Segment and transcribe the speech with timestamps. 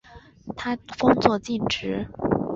[0.55, 2.07] 他工作尽职。